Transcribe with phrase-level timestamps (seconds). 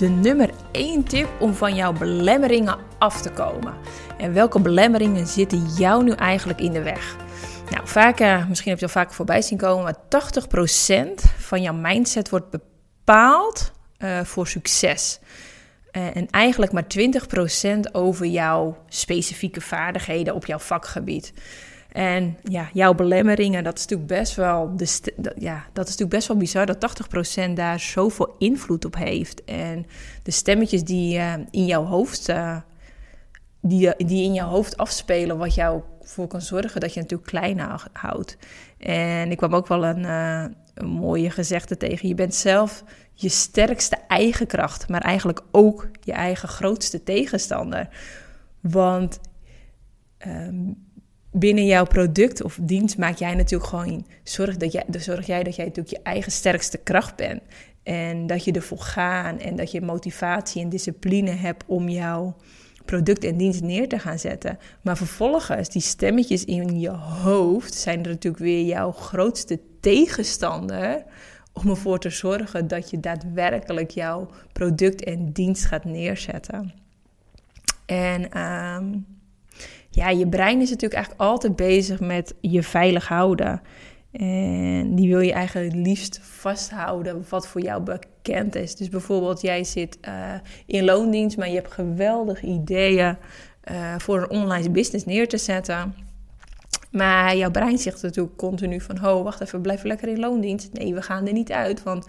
[0.00, 3.74] de nummer 1 tip om van jouw belemmeringen af te komen.
[4.18, 7.16] En welke belemmeringen zitten jou nu eigenlijk in de weg?
[7.70, 11.74] Nou, vaak, uh, misschien heb je al vaker voorbij zien komen, maar 80% van jouw
[11.74, 15.20] mindset wordt bepaald uh, voor succes.
[15.92, 16.86] Uh, en eigenlijk maar
[17.88, 21.32] 20% over jouw specifieke vaardigheden op jouw vakgebied.
[21.92, 26.28] En ja, jouw belemmeringen, dat is natuurlijk best wel, de ja, dat is natuurlijk best
[26.28, 27.08] wel bizar dat
[27.48, 29.44] 80% daar zoveel invloed op heeft.
[29.44, 29.86] En
[30.22, 32.56] de stemmetjes die uh, in jouw hoofd, uh,
[33.60, 37.86] die, die in jouw hoofd afspelen, wat jou voor kan zorgen dat je natuurlijk kleiner
[37.92, 38.36] houdt.
[38.78, 42.08] En ik kwam ook wel een, mooie gezegde tegen.
[42.08, 42.84] Je bent zelf
[43.14, 47.88] je sterkste eigen kracht, maar eigenlijk ook je eigen grootste tegenstander.
[48.60, 49.20] Want
[50.26, 50.89] um,
[51.32, 55.56] binnen jouw product of dienst maak jij natuurlijk gewoon zorg, dat jij, zorg jij dat
[55.56, 57.42] jij natuurlijk je eigen sterkste kracht bent.
[57.82, 62.36] En dat je ervoor gaat en dat je motivatie en discipline hebt om jouw
[62.84, 64.58] product en dienst neer te gaan zetten.
[64.82, 71.04] Maar vervolgens, die stemmetjes in je hoofd zijn er natuurlijk weer jouw grootste tegenstander.
[71.52, 76.74] Om ervoor te zorgen dat je daadwerkelijk jouw product en dienst gaat neerzetten.
[77.86, 79.06] En um,
[79.90, 83.62] ja, je brein is natuurlijk eigenlijk altijd bezig met je veilig houden.
[84.12, 88.76] En die wil je eigenlijk het liefst vasthouden wat voor jou bekend is.
[88.76, 90.34] Dus bijvoorbeeld, jij zit uh,
[90.66, 93.16] in loondienst, maar je hebt geweldige ideeën
[93.70, 95.94] uh, voor een online business neer te zetten.
[96.90, 98.98] Maar jouw brein zegt natuurlijk continu van...
[98.98, 100.72] ho, wacht even, blijf lekker in loondienst.
[100.72, 102.08] Nee, we gaan er niet uit, want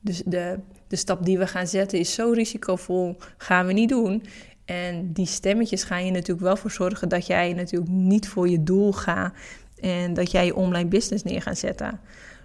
[0.00, 0.58] dus de,
[0.88, 4.22] de stap die we gaan zetten is zo risicovol, gaan we niet doen.
[4.70, 8.62] En die stemmetjes gaan je natuurlijk wel voor zorgen dat jij natuurlijk niet voor je
[8.62, 9.34] doel gaat
[9.80, 12.00] en dat jij je online business neer gaat zetten.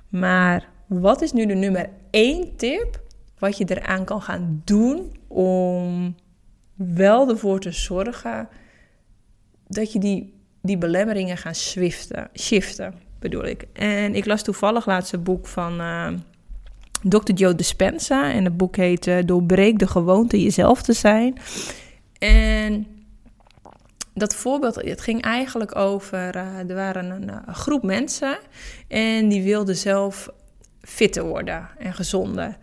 [0.09, 3.02] Maar wat is nu de nummer één tip
[3.40, 6.16] wat je eraan kan gaan doen om
[6.75, 8.47] wel ervoor te zorgen
[9.68, 13.66] dat je die, die belemmeringen gaat swiften, shiften, bedoel ik.
[13.74, 16.07] En ik las toevallig laatst een boek van uh,
[17.03, 17.34] Dr.
[17.34, 21.38] Joe Dispenza en het boek heet uh, Doorbreek de gewoonte jezelf te zijn.
[22.20, 22.88] En
[24.14, 28.38] dat voorbeeld, het ging eigenlijk over, uh, er waren een, een, groep mensen
[28.88, 30.30] en die wilden zelf
[30.81, 32.58] fitter worden en gezonder.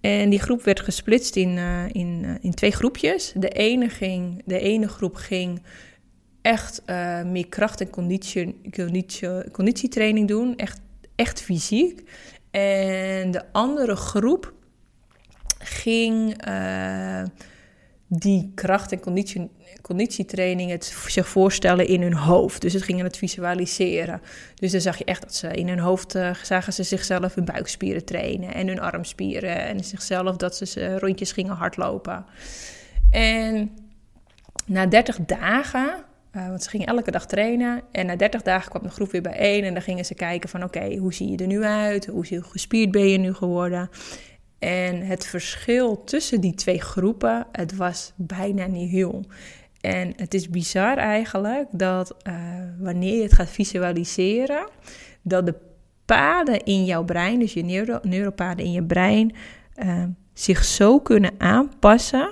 [0.00, 3.32] En die groep werd gesplitst in, uh, in, in twee groepjes.
[3.34, 5.62] De ene, ging, de ene groep ging
[6.42, 6.82] echt
[7.24, 10.80] meer kracht- en conditie, conditie, conditietraining doen, echt,
[11.16, 12.10] echt fysiek.
[12.50, 14.52] En de andere groep
[15.58, 16.44] ging
[18.08, 19.50] die kracht- en conditie,
[19.82, 22.60] conditietraining het zich voorstellen in hun hoofd.
[22.60, 24.20] Dus het gingen het visualiseren.
[24.54, 27.44] Dus dan zag je echt dat ze in hun hoofd uh, zagen ze zichzelf hun
[27.44, 32.24] buikspieren trainen en hun armspieren en zichzelf dat ze rondjes gingen hardlopen.
[33.10, 33.70] En
[34.66, 38.82] na 30 dagen, uh, want ze gingen elke dag trainen, en na 30 dagen kwam
[38.82, 41.46] de groep weer bijeen en dan gingen ze kijken van oké, hoe zie je er
[41.46, 42.06] nu uit?
[42.06, 43.90] Hoe gespierd ben je nu geworden?
[44.58, 49.24] En het verschil tussen die twee groepen, het was bijna niet heel.
[49.80, 52.34] En het is bizar eigenlijk dat uh,
[52.78, 54.68] wanneer je het gaat visualiseren,
[55.22, 55.54] dat de
[56.04, 59.34] paden in jouw brein, dus je neuro neuropaden in je brein,
[59.84, 62.30] uh, zich zo kunnen aanpassen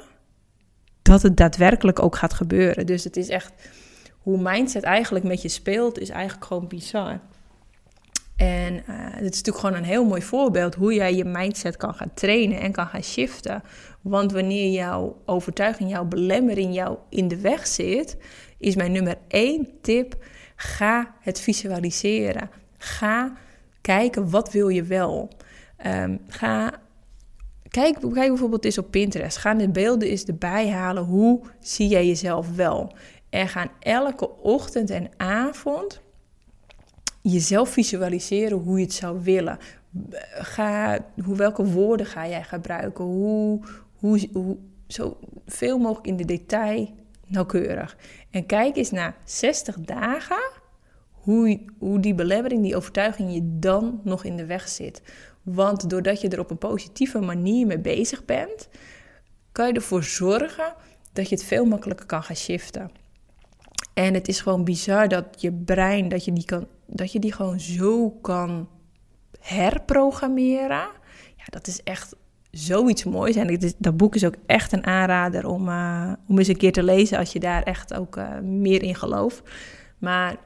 [1.03, 2.87] dat het daadwerkelijk ook gaat gebeuren.
[2.87, 3.53] Dus het is echt
[4.19, 7.21] hoe mindset eigenlijk met je speelt, is eigenlijk gewoon bizar.
[8.37, 11.95] En uh, dit is natuurlijk gewoon een heel mooi voorbeeld hoe jij je mindset kan
[11.95, 13.62] gaan trainen en kan gaan shiften.
[14.00, 18.17] Want wanneer jouw overtuiging, jouw belemmering jou in de weg zit,
[18.59, 20.25] is mijn nummer één tip:
[20.56, 22.50] ga het visualiseren.
[22.78, 23.33] Ga
[23.81, 25.28] kijken wat wil je wel.
[25.87, 26.73] Um, ga
[27.69, 29.37] kijk, kijk bijvoorbeeld eens op Pinterest.
[29.37, 31.05] Ga de beelden eens erbij halen.
[31.05, 32.93] Hoe zie jij jezelf wel?
[33.31, 36.03] En ga elke ochtend en avond
[37.32, 39.59] jezelf visualiseren hoe je het zou willen.
[40.35, 43.05] Ga, hoe, welke woorden ga jij gebruiken?
[43.05, 43.61] Hoe,
[43.94, 44.56] hoe, hoe,
[44.87, 46.88] zo veel mogelijk in de detail
[47.26, 47.97] nauwkeurig.
[48.31, 50.50] En kijk eens na 60 dagen
[51.11, 55.03] hoe, hoe die belemmering, die overtuiging je dan nog in de weg zit.
[55.43, 58.69] Want doordat je er op een positieve manier mee bezig bent,
[59.53, 60.75] kan je ervoor zorgen
[61.12, 62.91] dat je het veel makkelijker kan gaan shiften.
[63.94, 67.32] En het is gewoon bizar dat je brein, dat je die, kan, dat je die
[67.32, 68.69] gewoon zo kan
[69.41, 70.88] herprogrammeren.
[71.37, 72.14] Ja, dat is echt
[72.50, 73.37] zoiets moois.
[73.37, 76.73] En is, dat boek is ook echt een aanrader om, uh, om eens een keer
[76.73, 79.43] te lezen als je daar echt ook uh, meer in gelooft.
[79.99, 80.37] Maar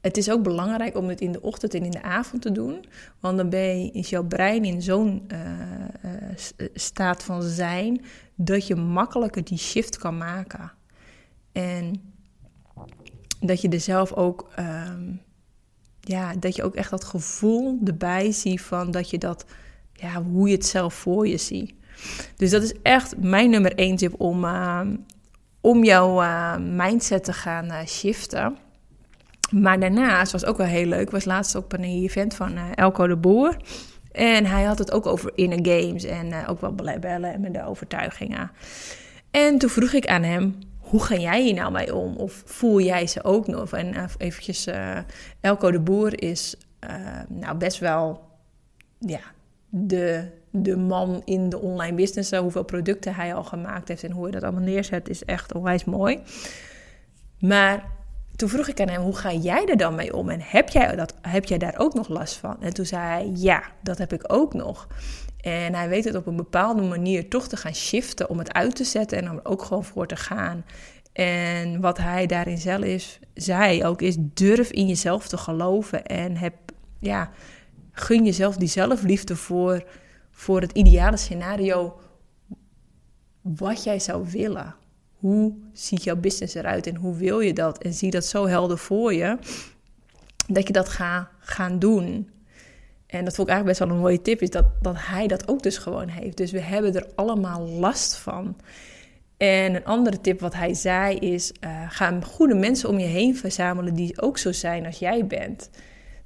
[0.00, 2.84] het is ook belangrijk om het in de ochtend en in de avond te doen.
[3.20, 5.38] Want dan ben je, is jouw brein in zo'n uh,
[6.74, 8.04] staat van zijn,
[8.34, 10.72] dat je makkelijker die shift kan maken.
[11.56, 12.02] En
[13.40, 15.12] dat je er zelf ook, ehm,
[16.00, 19.44] ja, dat je ook echt dat gevoel erbij ziet van dat je dat,
[19.92, 21.74] ja, hoe je het zelf voor je ziet.
[22.36, 24.96] Dus dat is echt mijn nummer één tip om, ehm,
[25.60, 28.56] om jouw uh, mindset te gaan uh, shiften.
[29.50, 33.06] Maar daarnaast was ook wel heel leuk, was laatst op een event van uh, Elko
[33.06, 33.56] de Boer.
[34.12, 37.66] En hij had het ook over inner games en ook wel bellen en met de
[37.66, 38.50] overtuigingen.
[39.30, 42.16] En toen vroeg ik aan hem, hoe ga jij hier nou mee om?
[42.16, 43.72] Of voel jij ze ook nog?
[43.72, 44.98] En uh, eventjes, uh,
[45.40, 46.56] Elko de Boer is
[46.90, 46.90] uh,
[47.28, 48.20] nou best wel
[48.98, 49.20] ja,
[49.68, 52.30] de, de man in de online business.
[52.30, 55.84] Hoeveel producten hij al gemaakt heeft en hoe hij dat allemaal neerzet, is echt onwijs
[55.84, 56.20] mooi.
[57.38, 57.84] Maar
[58.36, 60.28] toen vroeg ik aan hem, hoe ga jij er dan mee om?
[60.28, 62.62] En heb jij, dat, heb jij daar ook nog last van?
[62.62, 64.88] En toen zei hij, ja, dat heb ik ook nog.
[65.40, 68.76] En hij weet het op een bepaalde manier toch te gaan shiften om het uit
[68.76, 70.64] te zetten en om er ook gewoon voor te gaan.
[71.12, 76.54] En wat hij daarin zelf zei ook is: durf in jezelf te geloven en heb,
[77.00, 77.30] ja,
[77.92, 79.84] gun jezelf die zelfliefde voor,
[80.30, 81.98] voor het ideale scenario
[83.42, 84.74] wat jij zou willen.
[85.26, 87.78] Hoe ziet jouw business eruit en hoe wil je dat?
[87.78, 89.38] En zie dat zo helder voor je
[90.46, 92.30] dat je dat gaat gaan doen.
[93.06, 95.48] En dat vond ik eigenlijk best wel een mooie tip, is dat, dat hij dat
[95.48, 96.36] ook dus gewoon heeft.
[96.36, 98.56] Dus we hebben er allemaal last van.
[99.36, 103.36] En een andere tip wat hij zei is: uh, ga goede mensen om je heen
[103.36, 105.70] verzamelen die ook zo zijn als jij bent.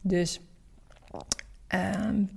[0.00, 0.41] Dus
[1.75, 2.31] um,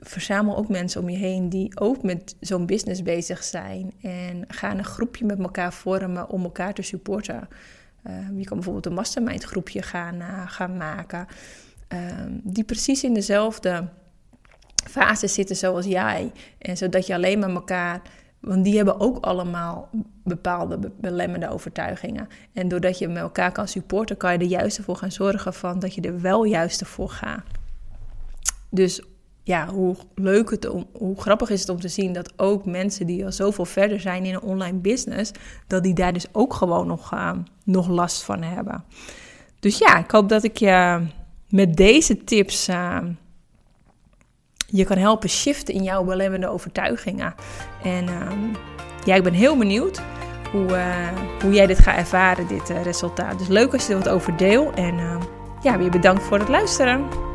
[0.00, 3.92] verzamel ook mensen om je heen die ook met zo'n business bezig zijn.
[4.02, 7.48] En ga een groepje met elkaar vormen om elkaar te supporten.
[8.06, 11.26] Uh, je kan bijvoorbeeld een mastermind groepje gaan, uh, gaan maken.
[11.88, 13.88] Ehm, die precies in dezelfde
[14.74, 16.32] fase zitten zoals jij.
[16.58, 18.02] En zodat je alleen maar elkaar.
[18.40, 19.90] Want die hebben ook allemaal
[20.24, 22.28] bepaalde belemmerde overtuigingen.
[22.52, 25.78] En doordat je met elkaar kan supporten, kan je er juist voor gaan zorgen van
[25.78, 27.42] dat je er wel juist voor gaat.
[28.70, 29.02] Dus
[29.48, 33.24] ja, hoe leuk het, hoe grappig is het om te zien dat ook mensen die
[33.24, 35.32] al zoveel verder zijn in een online business,
[35.66, 37.32] dat die daar dus ook gewoon nog, uh,
[37.64, 38.84] nog last van hebben.
[39.60, 41.06] Dus ja, ik hoop dat ik je
[41.48, 42.98] met deze tips uh,
[44.66, 47.34] je kan helpen shiften in jouw belemmerende overtuigingen.
[47.82, 48.32] En uh,
[49.04, 50.02] ja, ik ben heel benieuwd
[50.52, 51.08] hoe, uh,
[51.42, 53.38] hoe jij dit gaat ervaren, dit resultaat.
[53.38, 54.72] Dus leuk als je er wat over deel.
[54.72, 55.20] En
[55.62, 57.27] ja, weer bedankt voor het luisteren.